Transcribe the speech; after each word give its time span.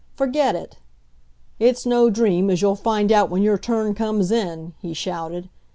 'Forget 0.15 0.55
it.' 0.55 0.77
'It's 1.59 1.85
no 1.85 2.09
dream, 2.09 2.49
as 2.49 2.59
you'll 2.59 2.75
find 2.75 3.11
out 3.11 3.29
when 3.29 3.43
your 3.43 3.59
turn 3.59 3.93
comes 3.93 4.31
in 4.31 4.63
time,' 4.63 4.73
he 4.81 4.95
shouted. 4.95 5.47